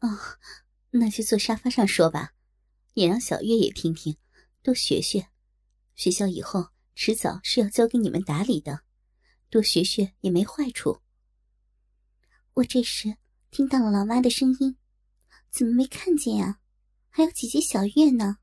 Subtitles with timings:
[0.00, 0.08] 哦，
[0.90, 2.34] 那就坐沙发上说吧，
[2.94, 4.16] 也让小月也听听，
[4.62, 5.28] 多学学。
[5.94, 8.82] 学校以后迟早是要交给你们打理的，
[9.48, 11.00] 多学学也没坏处。
[12.54, 13.16] 我这时
[13.50, 14.76] 听到了老妈的声音，
[15.50, 16.60] 怎么没看见呀？
[17.08, 18.36] 还有姐姐小月呢。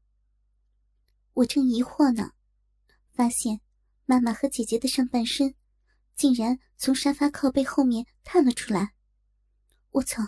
[1.33, 2.31] 我正疑惑呢，
[3.11, 3.61] 发现
[4.05, 5.53] 妈妈和姐姐的上半身
[6.15, 8.93] 竟然从沙发靠背后面探了出来。
[9.91, 10.23] 我操！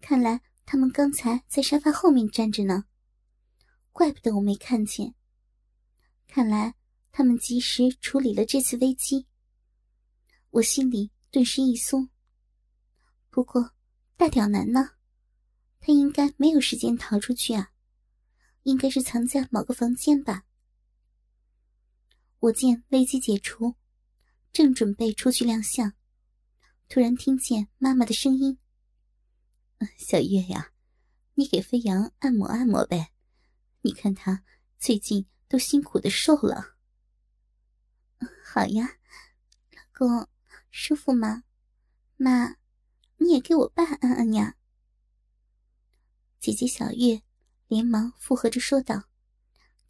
[0.00, 2.84] 看来他们刚才在沙发后面站着呢，
[3.92, 5.14] 怪不得我没看见。
[6.26, 6.74] 看来
[7.12, 9.26] 他们及时处理了这次危机，
[10.50, 12.08] 我心里顿时一松。
[13.30, 13.72] 不过，
[14.16, 14.90] 大屌男呢？
[15.80, 17.72] 他应该没有时间逃出去啊，
[18.64, 20.44] 应该是藏在某个房间吧。
[22.38, 23.74] 我见危机解除，
[24.52, 25.92] 正准备出去亮相，
[26.88, 28.58] 突然听见妈妈的声音
[29.96, 30.72] ：“小月呀，
[31.34, 33.12] 你给飞扬按摩按摩呗，
[33.82, 34.44] 你看他
[34.78, 36.76] 最近都辛苦的瘦了。
[38.44, 38.98] ”“好呀，
[39.72, 40.28] 老公，
[40.70, 41.44] 舒服吗？
[42.16, 42.56] 妈。”
[43.22, 44.56] 你也给我爸按按呀！
[46.38, 47.20] 姐姐小月
[47.68, 49.10] 连忙附和着说道，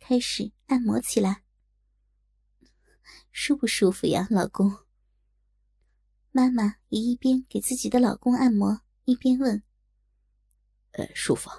[0.00, 1.44] 开始按摩起来。
[3.30, 4.78] 舒不舒服呀，老公？
[6.32, 9.62] 妈妈也一边给自己的老公按摩，一边问
[10.92, 11.50] ：“呃，舒服，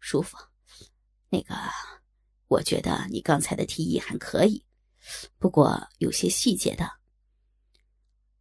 [0.00, 0.36] 舒服。
[1.28, 1.54] 那个，
[2.48, 4.64] 我觉得你刚才的提议还可以，
[5.38, 6.88] 不过有些细节的。”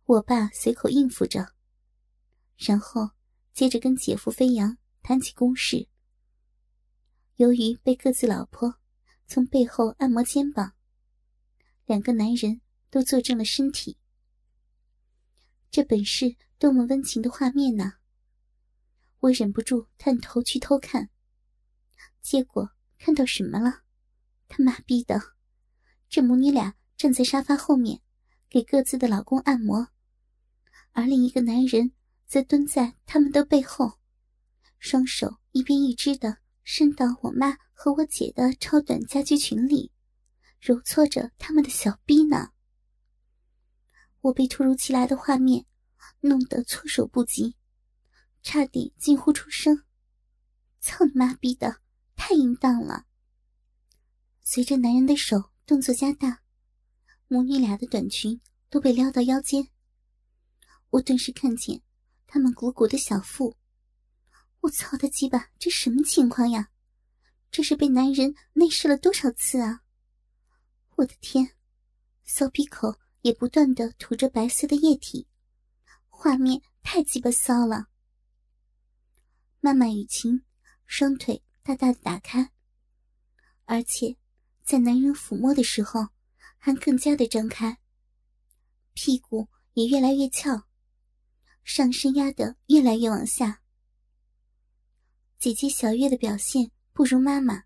[0.06, 1.54] 我爸随口应付着。
[2.58, 3.10] 然后，
[3.54, 5.88] 接着跟姐夫飞扬谈起公事。
[7.38, 8.76] 由于被各自老婆
[9.26, 10.74] 从背后按摩肩膀，
[11.86, 13.98] 两个男人都坐正了身体。
[15.72, 17.94] 这本是多么温情的画面呢！
[19.24, 21.10] 我忍不住探头去偷看，
[22.22, 23.84] 结果看到什么了？
[24.50, 25.18] 他妈逼的，
[26.10, 28.02] 这母女俩站在沙发后面，
[28.50, 29.88] 给各自的老公按摩，
[30.92, 31.94] 而另一个男人。
[32.26, 34.00] 则蹲在他们的背后，
[34.80, 39.92] 双手一边一只的伸到我妈和我姐的超短家居裙里，
[40.60, 42.50] 揉搓着他们的小逼呢。
[44.22, 45.68] 我被突如其来的画面
[46.22, 47.56] 弄得措手不及，
[48.44, 49.84] 差点惊呼出声
[50.80, 51.82] ：“操你妈逼的，
[52.16, 53.06] 太淫荡了！”
[54.44, 56.44] 随着男人的手动作加大，
[57.28, 58.40] 母女俩的短裙
[58.70, 59.70] 都被撩到腰间，
[60.92, 61.82] 我顿时看见。
[62.28, 63.56] 他们鼓鼓的小腹，
[64.62, 66.70] 我操的鸡巴，这什么情况呀？
[67.52, 69.84] 这是被男人内射了多少次啊？
[70.96, 71.56] 我的天，
[72.24, 75.28] 骚逼口也不断的吐着白色的液体，
[76.10, 77.88] 画面太鸡巴骚了。
[79.66, 80.44] 妈妈雨晴
[80.86, 82.52] 双腿大大的打开，
[83.64, 84.18] 而且
[84.62, 86.10] 在男人抚摸的时候
[86.58, 87.80] 还更加的张开，
[88.92, 90.68] 屁股也越来越翘。
[91.64, 93.62] 上身压得越来越往下。
[95.40, 97.64] 姐姐小月的表现不如妈妈，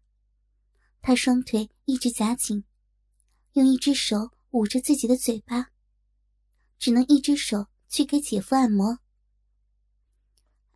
[1.02, 2.64] 她双腿一直夹紧，
[3.54, 5.72] 用一只手捂着自己的嘴巴，
[6.78, 9.00] 只能一只手去给姐夫按摩。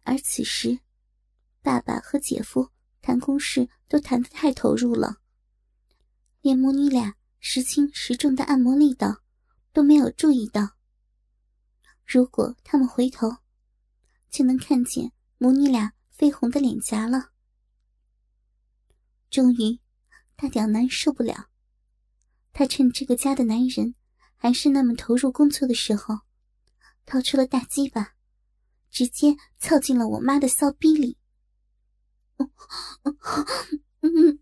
[0.01, 0.79] 而此时，
[1.61, 2.69] 爸爸和姐夫
[3.01, 5.17] 谈公事都谈得太投入了，
[6.41, 9.21] 连母女俩时轻时重的按摩力道
[9.71, 10.71] 都没有注意到。
[12.05, 13.37] 如果他们回头，
[14.29, 17.29] 就能看见母女俩绯红的脸颊了。
[19.29, 19.79] 终于，
[20.35, 21.49] 大屌男受不了，
[22.51, 23.95] 他趁这个家的男人
[24.35, 26.19] 还是那么投入工作的时候，
[27.05, 28.15] 掏出了大鸡巴，
[28.89, 31.17] 直接凑进了我妈的骚逼里。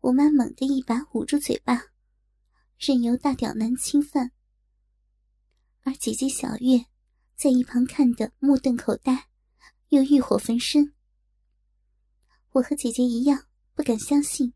[0.00, 1.86] 我妈猛地一把捂住嘴巴，
[2.78, 4.30] 任由大屌男侵犯。
[5.82, 6.86] 而姐姐小月
[7.34, 9.28] 在一旁看得目瞪口呆，
[9.88, 10.94] 又欲火焚身。
[12.52, 14.54] 我和姐姐一样不敢相信，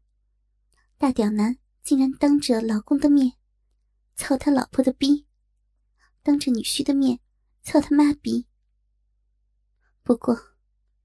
[0.99, 3.35] 大屌男竟然当着老公的面
[4.17, 5.27] 操他老婆的逼，
[6.23, 7.21] 当着女婿的面
[7.63, 8.47] 操他妈逼。
[10.11, 10.37] 不过，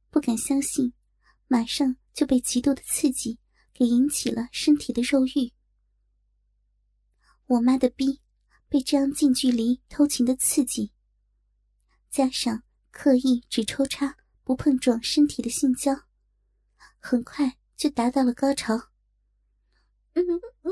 [0.10, 0.92] 不敢相信，
[1.48, 3.38] 马上就被极度的刺激
[3.72, 5.54] 给引起了身体的肉欲。
[7.46, 8.20] 我妈的逼。
[8.68, 10.92] 被这样近距离偷情的刺激，
[12.10, 15.94] 加上刻意只抽插不碰撞身体的性交，
[16.98, 18.76] 很快就达到了高潮。
[20.14, 20.72] 嗯嗯嗯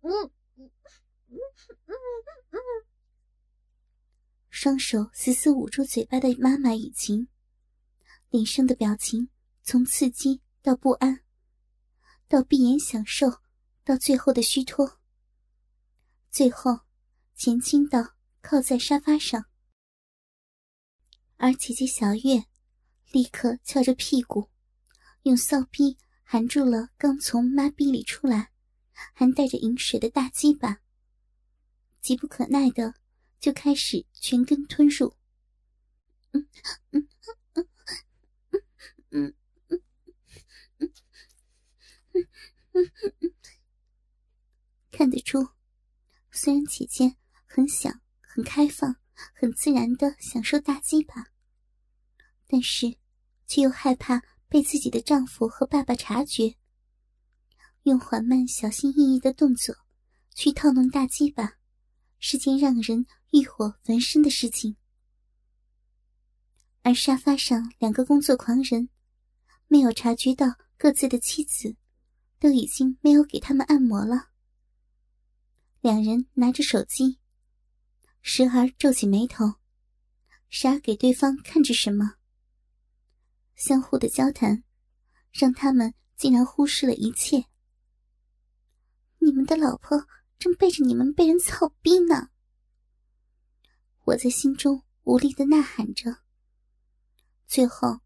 [0.00, 0.30] 嗯
[1.86, 1.92] 嗯
[2.50, 2.58] 嗯
[4.54, 7.26] 双手死死捂住嘴巴的妈妈雨晴，
[8.28, 9.30] 脸上的表情
[9.62, 11.24] 从刺激到不安，
[12.28, 13.40] 到闭眼享受，
[13.82, 15.00] 到最后的虚脱，
[16.30, 16.80] 最后
[17.34, 19.46] 前倾到靠在沙发上，
[21.38, 22.44] 而姐姐小月
[23.10, 24.50] 立刻翘着屁股，
[25.22, 28.50] 用骚逼含住了刚从妈逼里出来。
[29.14, 30.80] 还带着饮水的大鸡巴，
[32.00, 32.94] 急不可耐的
[33.42, 35.16] 就开始全根吞入。
[39.10, 39.34] 嗯
[44.92, 45.48] 看得出，
[46.30, 48.94] 虽然姐姐很想、很开放、
[49.34, 51.32] 很自然的享受大鸡巴，
[52.46, 52.96] 但是
[53.48, 56.54] 却又害怕被自己的丈夫和爸爸察觉。
[57.82, 59.74] 用缓慢、小心翼翼的动作
[60.32, 61.58] 去套弄大鸡巴，
[62.24, 64.76] 是件让人欲火焚身的事情。
[66.82, 68.88] 而沙发上两个工作狂人，
[69.66, 70.46] 没有察觉到
[70.78, 71.76] 各自的妻子
[72.38, 74.28] 都已经没有给他们按摩了。
[75.80, 77.18] 两人拿着手机，
[78.22, 79.54] 时而皱起眉头，
[80.48, 82.14] 时而给对方看着什么。
[83.56, 84.62] 相互的交谈，
[85.32, 87.46] 让他们竟然忽视了一切。
[89.18, 90.06] 你们的老婆
[90.42, 92.30] 正背着你们被人操逼呢！
[94.06, 96.16] 我在心中无力的呐喊着，
[97.46, 98.00] 最后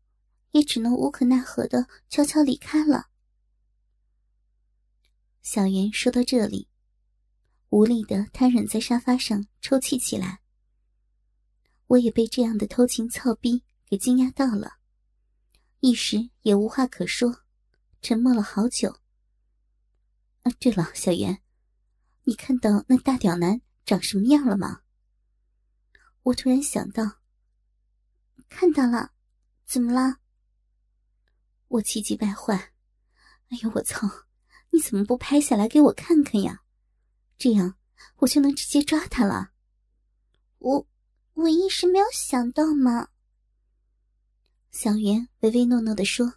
[0.50, 3.06] 也只能无可奈何的悄悄离开了。
[5.40, 6.68] 小袁说到这里，
[7.70, 10.42] 无力的瘫软在沙发上抽泣起来。
[11.86, 14.74] 我也被这样的偷情操逼给惊讶到了，
[15.80, 17.44] 一时也无话可说，
[18.02, 19.00] 沉默了好久。
[20.42, 21.40] 啊，对了，小袁，
[22.28, 24.82] 你看到那大屌男长什么样了吗？
[26.24, 27.20] 我突然想到，
[28.48, 29.12] 看到了，
[29.64, 30.16] 怎么了？
[31.68, 32.72] 我气急败坏，
[33.50, 34.08] 哎呦我操！
[34.70, 36.64] 你怎么不拍下来给我看看呀？
[37.38, 37.76] 这样
[38.16, 39.52] 我就能直接抓他了。
[40.58, 40.88] 我
[41.34, 43.10] 我一时没有想到嘛。
[44.72, 46.34] 小袁唯唯诺诺的说：“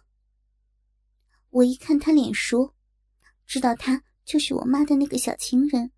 [1.50, 2.76] 我一看他脸熟。”
[3.44, 5.90] 知道他就是我妈的那个小情人，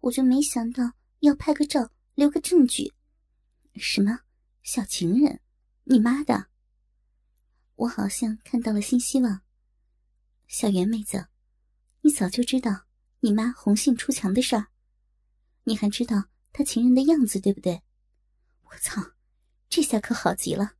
[0.00, 2.94] 我就没想到要拍个照留个证据。
[3.74, 4.20] 什么
[4.62, 5.38] 小情人？
[5.84, 6.46] 你妈的！
[7.74, 9.42] 我好像看到了新希望。
[10.48, 11.26] 小袁妹子，
[12.00, 12.86] 你早就知道
[13.20, 14.68] 你妈红杏出墙的事儿，
[15.64, 17.82] 你还知道她情人的样子，对不对？
[18.62, 19.12] 我操，
[19.68, 20.76] 这下可好极了，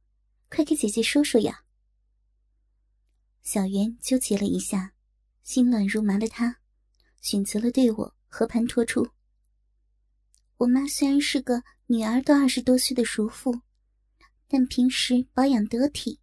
[0.49, 1.65] 快给姐姐说说呀！
[3.43, 4.95] 小袁纠结了一下。
[5.43, 6.61] 心乱如麻的他，
[7.23, 9.09] 选择了对我和盘托出。
[10.59, 13.63] 我妈虽然是个女儿都二十多岁的熟妇，
[14.47, 16.21] 但平时保养得体，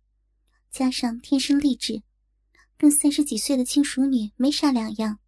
[0.70, 2.04] 加上天生丽质，
[2.78, 5.20] 跟三十几岁的轻熟女没啥两样。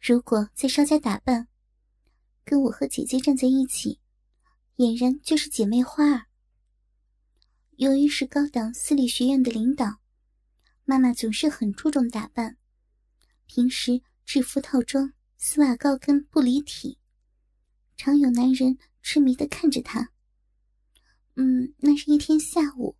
[0.00, 1.48] 如果再稍加打扮，
[2.44, 3.98] 跟我和姐姐站在一起，
[4.76, 6.26] 俨然就是姐妹花儿。
[7.76, 10.00] 由于是高档私立学院的领导，
[10.84, 12.56] 妈妈总是很注重打扮。
[13.46, 16.98] 平时制服套装、丝袜高跟不离体，
[17.96, 20.12] 常有男人痴迷的看着她。
[21.36, 22.98] 嗯，那是一天下午，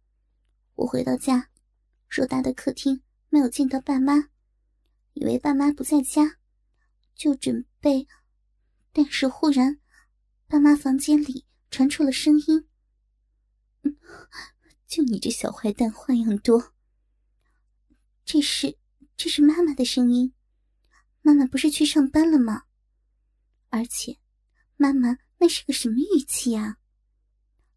[0.76, 1.50] 我回到家，
[2.08, 4.30] 偌大的客厅没有见到爸妈，
[5.12, 6.38] 以为爸妈不在家，
[7.14, 8.08] 就准备，
[8.94, 9.78] 但是忽然，
[10.46, 12.66] 爸妈房间里传出了声音。
[14.86, 16.72] 就你这小坏蛋，花样多。
[18.24, 18.78] 这是，
[19.14, 20.32] 这是妈妈的声音。
[21.22, 22.62] 妈妈不是去上班了吗？
[23.70, 24.18] 而且，
[24.76, 26.78] 妈妈那是个什么语气呀？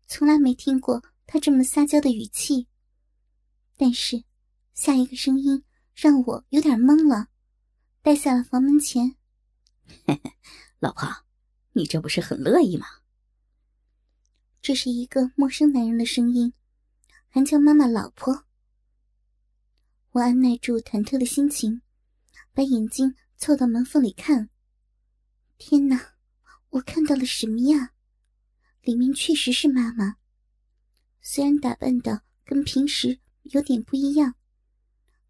[0.08, 2.68] 从来没听过她这么撒娇的语气。
[3.76, 4.24] 但是，
[4.74, 7.28] 下一个声音让我有点懵了，
[8.02, 9.16] 待在了房门前。
[10.06, 10.34] 嘿嘿，
[10.80, 11.08] 老婆，
[11.74, 12.86] 你这不是很乐意吗？
[14.62, 16.54] 这是一个陌生男人的声音，
[17.28, 18.46] 还叫妈妈老婆。
[20.12, 21.82] 我按耐住忐忑的心情，
[22.54, 23.16] 把眼睛。
[23.42, 24.52] 凑到门缝里看，
[25.58, 26.14] 天哪！
[26.70, 27.92] 我看到了什么呀？
[28.84, 30.18] 里面确实是妈妈，
[31.22, 34.36] 虽然打扮的跟平时有点不一样，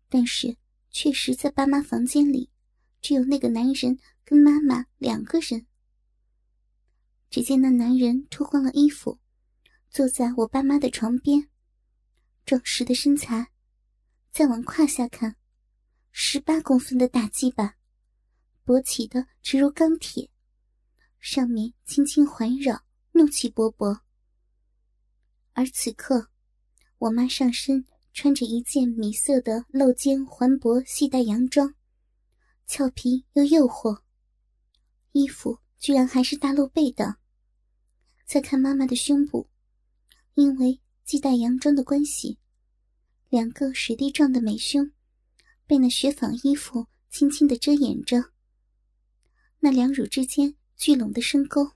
[0.10, 0.58] 但是
[0.89, 2.51] 确实在爸妈房间里，
[3.01, 5.65] 只有那个男人跟妈妈两个人。
[7.30, 9.22] 只见那男人脱光了衣服，
[9.89, 11.48] 坐在我爸妈的床边，
[12.44, 13.51] 壮实的身材，
[14.34, 15.38] 再往胯下看，
[16.12, 17.77] 十八公分的大鸡巴。
[18.72, 20.30] 勃起的直如钢铁，
[21.20, 24.00] 上面轻轻环绕，怒气勃勃。
[25.51, 26.30] 而此刻，
[26.98, 31.75] 我妈上身穿着一件米色的露肩环脖细带洋装，
[32.66, 34.04] 俏皮又诱惑，
[35.12, 37.18] 衣服居然还是大露背的。
[38.25, 39.50] 再看妈妈的胸部，
[40.36, 42.40] 因为系带洋装的关系，
[43.28, 44.94] 两个水滴状的美胸
[45.68, 48.32] 被那雪纺衣服轻轻的遮掩着。
[49.63, 51.74] 那两乳之间聚拢的深沟，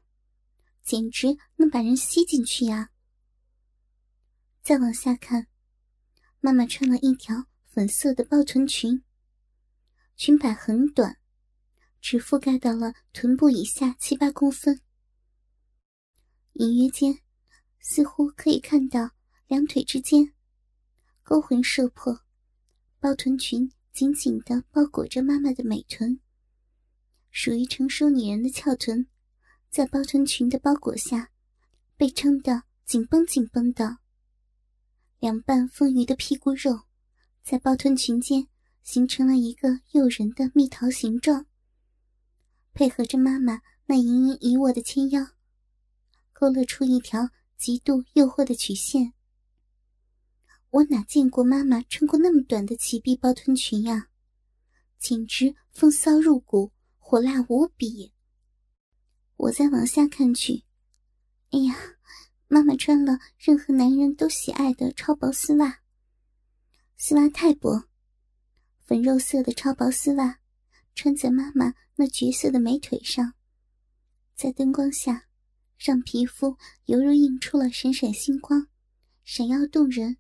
[0.84, 2.90] 简直能把人吸进去呀！
[4.64, 5.46] 再往下看，
[6.40, 9.04] 妈妈穿了一条粉色的包臀裙，
[10.16, 11.20] 裙摆很短，
[12.02, 14.82] 只覆盖到了臀部以下七八公分，
[16.54, 17.20] 隐约间
[17.80, 19.12] 似乎可以看到
[19.46, 20.34] 两腿之间
[21.22, 22.20] 勾魂摄魄，
[23.00, 26.20] 包臀裙紧紧的包裹着妈妈的美臀，
[27.38, 29.06] 属于成熟女人的翘臀，
[29.70, 31.32] 在包臀裙的包裹下
[31.98, 33.98] 被撑得紧绷紧绷的。
[35.20, 36.84] 两半丰腴的屁股肉，
[37.44, 38.48] 在包臀裙间
[38.84, 41.46] 形成了一个诱人的蜜桃形状，
[42.74, 45.22] 配合着妈妈那盈盈一握的纤腰，
[46.32, 49.12] 勾勒出一条极度诱惑的曲线。
[50.70, 54.08] 我哪见过妈妈穿过那么短的齐臂包臀裙呀，
[54.98, 56.72] 简直风骚入骨，
[57.08, 58.12] 火辣无比。
[59.36, 60.64] 我再往下看去，
[61.52, 61.76] 哎呀！
[62.48, 65.82] 妈妈穿了任何男人都喜爱的超薄丝袜，
[66.98, 67.84] 丝袜太薄，
[68.84, 70.40] 粉肉色的超薄丝袜
[70.96, 73.36] 穿在妈妈那绝色的美腿上，
[74.34, 75.28] 在灯光下，
[75.78, 78.68] 让皮肤犹如映出了闪闪星光，
[79.24, 80.18] 闪耀动人，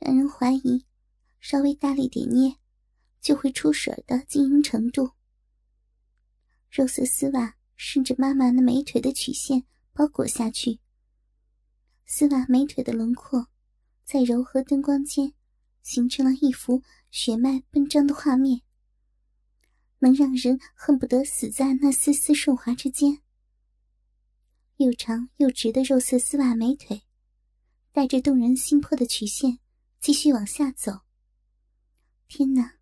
[0.00, 0.84] 让人怀疑
[1.38, 2.56] 稍微大力点捏
[3.20, 5.12] 就会出水的晶莹程度。
[6.70, 10.78] 肉色丝袜顺着妈妈那美腿的曲线包裹下去。
[12.06, 13.48] 丝袜美腿的轮廓，
[14.04, 15.32] 在柔和灯光间，
[15.82, 18.62] 形成了一幅血脉奔张的画面，
[19.98, 23.20] 能让人恨不得死在那丝丝顺滑之间。
[24.76, 27.02] 又长又直的肉色丝袜美腿，
[27.92, 29.58] 带着动人心魄的曲线，
[30.00, 31.00] 继续往下走。
[32.28, 32.76] 天哪，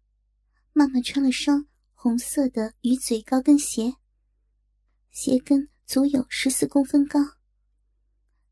[0.75, 1.68] 妈妈穿了双
[2.01, 3.97] 红色的鱼嘴高跟鞋，
[5.11, 7.19] 鞋跟足有十四公分高。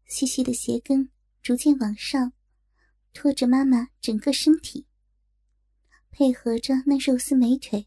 [0.05, 1.09] 细细的鞋跟
[1.41, 2.33] 逐渐往上，
[3.13, 4.89] 拖着妈妈整个身体，
[6.11, 7.87] 配合着那肉丝美腿，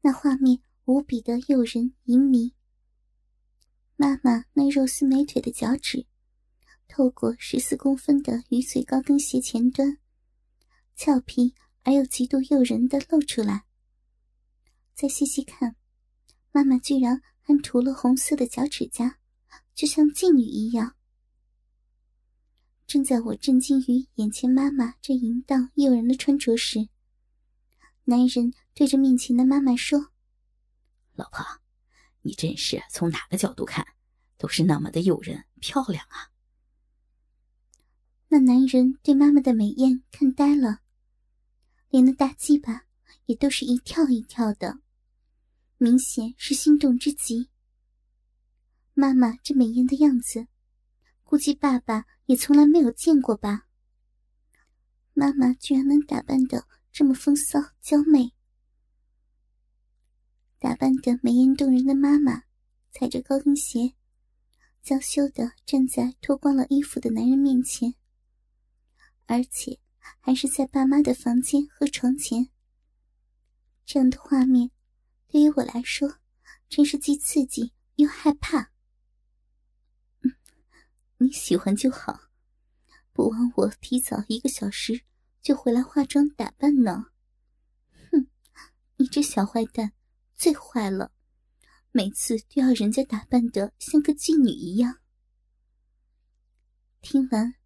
[0.00, 2.56] 那画面无比的诱人淫迷。
[3.94, 6.08] 妈妈那肉丝美腿的脚趾，
[6.88, 9.98] 透过十四公分的鱼嘴高跟鞋前端，
[10.96, 13.63] 俏皮而又极度诱人的露出来。
[14.94, 15.76] 再细细看，
[16.52, 19.18] 妈妈居然还涂了红色的脚趾甲。
[19.74, 20.94] 就像妓女一样。
[22.86, 26.88] 正在我震惊于眼前妈妈这淫荡诱人的穿着时，
[28.04, 30.12] 男人对着面前的妈妈说
[31.14, 31.44] ：“老婆，
[32.22, 33.84] 你真是从哪个角度看，
[34.38, 36.30] 都是那么的诱人漂亮啊！”
[38.30, 40.82] 那男人对妈妈的美艳看呆了，
[41.88, 42.84] 连那大鸡巴
[43.26, 44.78] 也都是一跳一跳的，
[45.78, 47.50] 明显是心动之极。
[48.94, 50.46] 妈妈这美艳的样子，
[51.22, 53.66] 估计爸爸也从来没有见过吧。
[55.12, 58.32] 妈妈居然能打扮的这么风骚娇媚，
[60.58, 62.44] 打扮的美艳动人的妈妈，
[62.92, 63.94] 踩着高跟鞋，
[64.82, 67.94] 娇羞的站在脱光了衣服的男人面前，
[69.26, 69.80] 而且
[70.20, 72.48] 还是在爸妈的房间和床前。
[73.84, 74.70] 这样的画面，
[75.34, 76.20] 对于我来说，
[76.68, 78.70] 真是既刺激又害怕。
[81.16, 82.30] 你喜欢就好，
[83.12, 85.02] 不枉我提早一个小时
[85.42, 87.06] 就回来化妆打扮呢。
[88.12, 88.28] 哼，
[88.94, 89.92] 你这小坏蛋，
[90.36, 91.10] 最坏了，
[91.90, 95.00] 每次都要人家打扮的像个妓女一样。
[97.00, 97.56] 听完，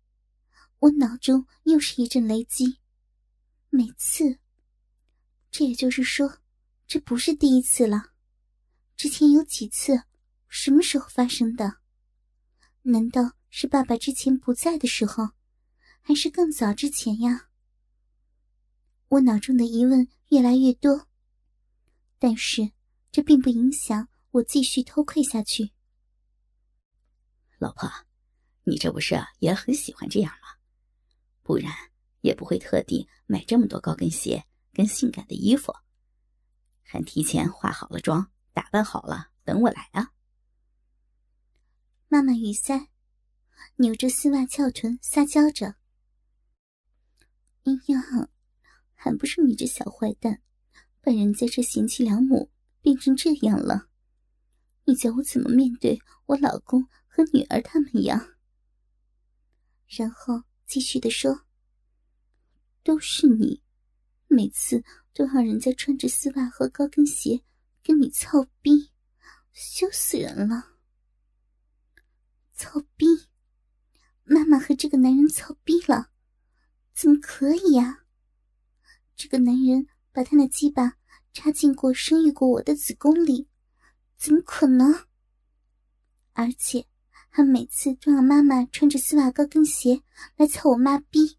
[0.78, 2.78] 我脑中又是一阵雷击。
[3.68, 4.38] 每次，
[5.50, 6.38] 这也就是说，
[6.88, 8.12] 这不是第一次了。
[8.96, 10.04] 之前有几次，
[10.48, 11.76] 什么时候发生的？
[12.82, 13.32] 难道？
[13.50, 15.30] 是爸爸之前不在的时候，
[16.02, 17.48] 还是更早之前呀？
[19.08, 21.06] 我脑中的疑问越来越多，
[22.18, 22.70] 但是
[23.10, 25.72] 这并不影响我继续偷窥下去。
[27.58, 27.90] 老婆，
[28.64, 30.48] 你这不是也很喜欢这样吗？
[31.42, 31.72] 不然
[32.20, 35.74] 也不会特地买这么多高跟鞋跟性感的衣服，
[36.90, 40.14] 还提前化好了妆、打扮好了等我来啊。
[42.08, 42.88] 妈妈雨塞，
[43.76, 45.76] 扭着丝袜翘臀撒娇着
[47.64, 48.30] ：“哎呀，
[48.94, 50.40] 还不是你这小坏蛋，
[51.02, 53.90] 把人家这贤妻良母变成这样了！
[54.86, 58.30] 你叫我怎么面对我老公和女儿他们呀？”
[59.86, 61.42] 然后继续的说
[62.82, 63.62] ：“都是你，
[64.26, 64.82] 每次
[65.18, 67.42] 都让人家穿着丝袜和高跟鞋
[67.82, 68.92] 跟你操逼，
[69.52, 70.76] 羞死人了！
[72.54, 73.04] 操逼！
[74.22, 76.10] 妈妈和这个男人操逼了，
[76.94, 78.04] 怎么可以呀？
[79.16, 80.94] 这个男人把他那鸡巴
[81.32, 83.48] 插进过、生育过我的子宫里，
[84.16, 85.04] 怎么可能？
[86.34, 86.86] 而且……”
[87.30, 90.02] 他每次都让妈妈穿着丝袜高跟鞋
[90.36, 91.38] 来操我妈逼，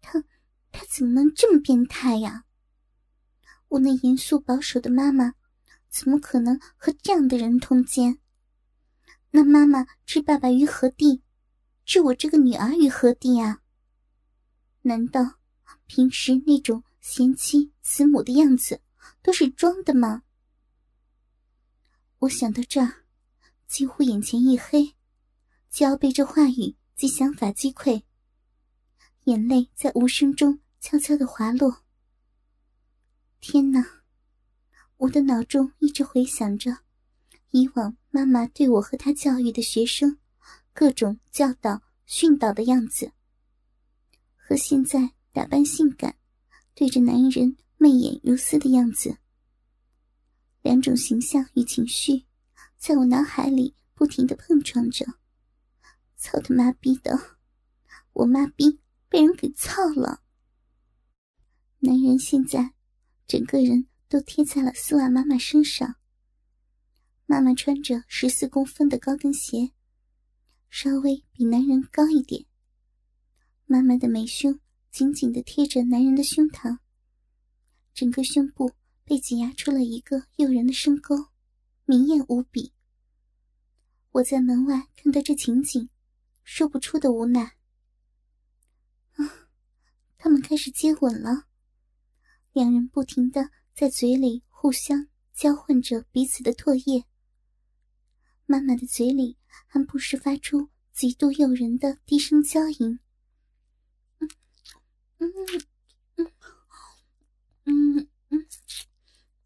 [0.00, 0.22] 他
[0.70, 2.44] 他怎么能这么变态呀？
[3.68, 5.34] 我那严肃保守的妈妈，
[5.88, 8.18] 怎么可能和这样的人通奸？
[9.30, 11.22] 那妈妈置爸爸于何地？
[11.84, 13.60] 置我这个女儿于何地啊？
[14.82, 15.38] 难道
[15.86, 18.80] 平时那种贤妻慈母的样子
[19.22, 20.22] 都是装的吗？
[22.20, 23.04] 我想到这儿，
[23.66, 24.94] 几乎眼前一黑。
[25.70, 28.02] 就要被这话语及想法击溃，
[29.24, 31.84] 眼泪在无声中悄悄的滑落。
[33.40, 34.02] 天哪！
[34.96, 36.78] 我的脑中一直回想着
[37.50, 40.18] 以往妈妈对我和她教育的学生
[40.72, 43.12] 各种教导训导的样子，
[44.34, 46.16] 和现在打扮性感
[46.74, 49.16] 对着男人媚眼如丝的样子，
[50.62, 52.26] 两种形象与情绪
[52.76, 55.06] 在我脑海里不停的碰撞着。
[56.16, 57.38] 操他妈逼的！
[58.12, 60.22] 我妈逼被人给操了。
[61.78, 62.74] 男人现在
[63.28, 65.94] 整个人都贴在了丝袜妈妈身上。
[67.26, 69.70] 妈妈穿着十四公分的高跟鞋，
[70.70, 72.46] 稍微比男人高一点。
[73.66, 74.58] 妈妈的美胸
[74.90, 76.78] 紧紧的贴着男人的胸膛，
[77.94, 78.72] 整个胸部
[79.04, 81.28] 被挤压出了一个诱人的深沟，
[81.84, 82.72] 明艳无比。
[84.12, 85.88] 我在门外看到这情景。
[86.50, 87.58] 说不出的无奈。
[89.16, 89.50] 啊，
[90.16, 91.46] 他们开始接吻了，
[92.58, 97.04] 两人不停的在嘴里互相交换着彼此的唾液。
[98.46, 102.98] 妈妈的嘴里还不时发出极度诱人的低声娇吟。
[104.18, 104.28] 嗯
[105.18, 105.28] 嗯
[106.16, 106.32] 嗯
[107.62, 108.48] 嗯嗯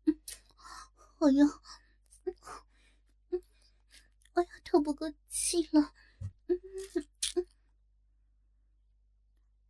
[0.05, 0.19] 嗯，
[1.19, 1.45] 哎呀，
[4.33, 5.93] 哎呀，透不过气了。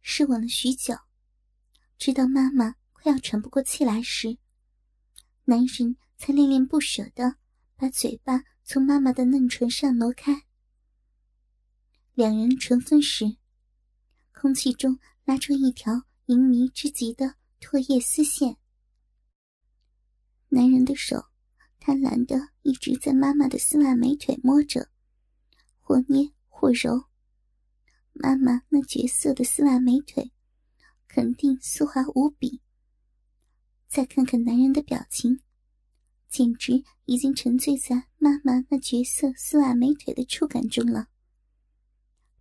[0.01, 0.97] 试吻了许久，
[1.99, 4.39] 直到妈妈快要喘不过气来时，
[5.47, 7.35] 男人才恋恋不舍的
[7.75, 10.45] 把嘴巴从妈妈的嫩唇上挪开。
[12.15, 13.39] 两人唇分时，
[14.33, 18.57] 空气中拉出一条淫迷之极的唾液丝线。
[20.51, 21.25] 男人的手
[21.81, 24.89] 贪婪的一直在妈妈的丝袜美腿摸着，
[25.81, 26.33] 或捏。
[26.47, 27.07] 或揉，
[28.13, 30.31] 妈妈那绝色的丝袜美腿，
[31.09, 32.62] 肯定丝滑无比。
[33.93, 35.41] 再看看男人的表情，
[36.31, 41.09] 简直已经沉醉在妈妈那绝色丝袜美腿的触感中了。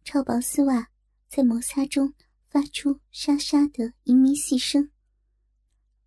[0.05, 0.87] 超薄丝袜
[1.27, 2.13] 在摩擦中
[2.47, 4.91] 发出沙沙的淫靡细声，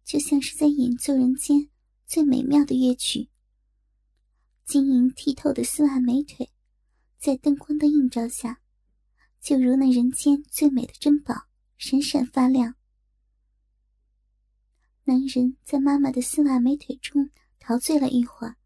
[0.02, 1.68] 就像是在演奏人间
[2.06, 3.28] 最美妙的乐曲。
[4.64, 6.48] 晶莹剔透的丝袜美腿。
[7.18, 8.60] 在灯光的映照下，
[9.42, 11.34] 就如那人间最美的珍宝，
[11.76, 12.76] 闪闪发亮。
[15.06, 18.56] 男人在妈妈的丝袜美腿中陶醉了一会儿，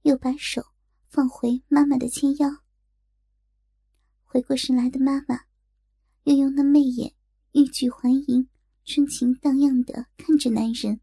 [0.00, 0.64] 又把手
[1.06, 2.62] 放回妈妈的纤腰。
[4.24, 5.42] 回过神来的妈妈，
[6.24, 7.14] 又用那媚眼
[7.52, 8.48] 欲拒还迎、
[8.86, 11.00] 春情荡漾的看着男人。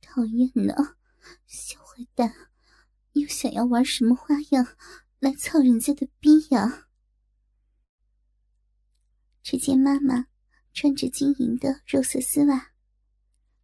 [0.00, 0.74] 讨厌呢，
[1.46, 2.34] 小坏蛋！
[3.12, 4.66] 又想要玩什么花样
[5.20, 6.88] 来操人家的逼呀？
[9.42, 10.26] 只见妈妈
[10.72, 12.72] 穿着晶莹的肉色丝袜，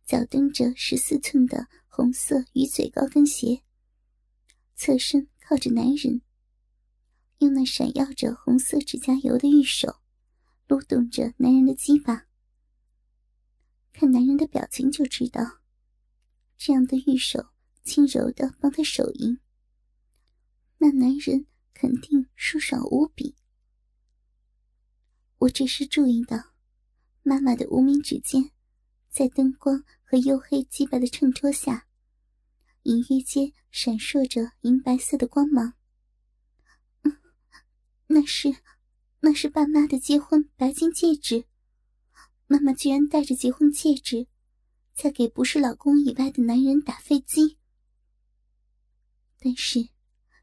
[0.05, 3.63] 脚蹬着十四寸的红色鱼嘴高跟鞋，
[4.75, 6.23] 侧身靠着男人，
[7.39, 10.01] 用那闪耀着红色指甲油的玉手
[10.67, 12.27] 撸动着男人的鸡巴。
[13.93, 15.61] 看男人的表情就知道，
[16.57, 17.49] 这样的玉手。
[17.85, 19.39] 轻柔的帮他手淫，
[20.77, 23.35] 那男人肯定舒爽无比。
[25.39, 26.53] 我只是注意到，
[27.29, 28.53] 妈妈的无名指尖，
[29.11, 31.87] 在灯光和黝黑洁白的衬托下，
[32.85, 35.75] 隐约间闪烁着银白色的光芒。
[38.07, 38.57] 那是，
[39.21, 41.45] 那是爸妈的结婚白金戒指。
[42.47, 44.27] 妈妈居然带着结婚戒指，
[44.95, 47.59] 在给不是老公以外的男人打飞机。
[49.39, 49.91] 但是，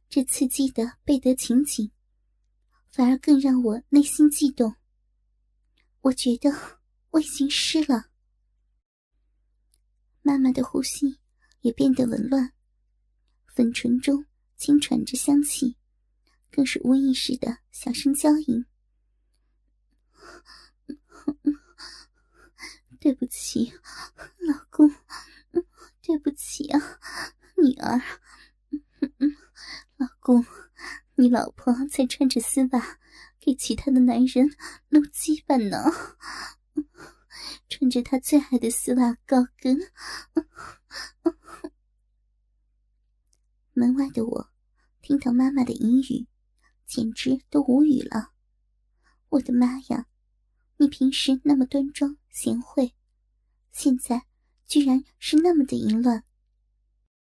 [0.07, 1.89] 这刺激的背德情景，
[2.91, 4.75] 反而更让我内心悸动。
[6.01, 6.74] 我觉得
[7.15, 8.09] 我已经湿了。
[10.21, 11.17] 妈妈的呼吸
[11.61, 12.51] 也变得紊乱，
[13.47, 14.25] 粉唇中
[14.57, 15.77] 轻喘着香气，
[16.51, 18.65] 更是无意识的小声娇吟。
[22.99, 23.71] 对不起，
[24.39, 24.93] 老公，
[26.01, 26.99] 对不起啊，
[27.55, 28.01] 女儿。
[29.95, 30.45] 老公，
[31.15, 32.99] 你老婆在穿着丝袜
[33.39, 34.53] 给其他的男人
[34.89, 35.77] 露鸡巴呢，
[37.69, 39.79] 穿着她最爱的丝袜高跟。
[43.73, 44.49] 门外的我
[45.01, 46.27] 听到妈妈的淫语，
[46.85, 48.31] 简直都无语了。
[49.29, 50.07] 我的妈呀！
[50.77, 52.93] 你平时那么端庄贤惠，
[53.71, 54.25] 现在
[54.67, 56.24] 居然是那么的淫乱。